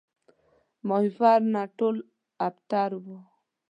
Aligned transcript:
ماهیپر 0.87 1.39
نه 1.53 1.63
ټول 1.77 1.95
ابتر 2.47 2.91
وو 3.03 3.19